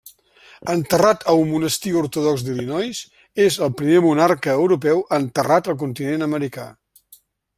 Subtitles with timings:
[0.71, 3.01] Enterrat a un monestir ortodox d'Illinois,
[3.45, 6.69] és el primer monarca europeu enterrat al continent americà.